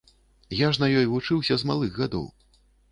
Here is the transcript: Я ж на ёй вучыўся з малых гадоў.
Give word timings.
Я 0.59 0.69
ж 0.77 0.81
на 0.83 0.89
ёй 1.03 1.11
вучыўся 1.13 1.53
з 1.61 1.71
малых 1.73 1.91
гадоў. 2.03 2.27